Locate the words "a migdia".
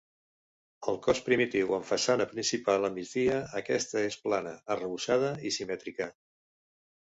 2.89-3.37